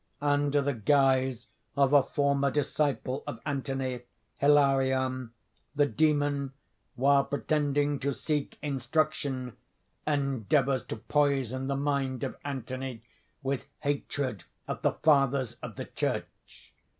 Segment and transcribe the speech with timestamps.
[0.23, 1.47] Under the guise
[1.77, 4.01] of a former disciple of Anthony,
[4.37, 5.29] Hilarion,
[5.75, 6.53] the demon,
[6.95, 9.55] while pretending to seek instruction,
[10.07, 13.03] endeavours to poison the mind of Anthony
[13.43, 16.73] with hatred of the fathers of the church.